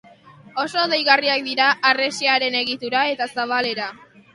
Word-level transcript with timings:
Oso 0.63 0.85
deigarriak 0.93 1.45
dira 1.49 1.69
harresiaren 1.93 2.61
egitura 2.65 3.07
eta 3.15 3.33
zabalera. 3.35 3.97